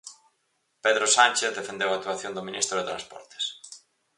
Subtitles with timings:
[0.85, 3.45] Pedro Sánchez defendeu a actuación do ministro de Transportes.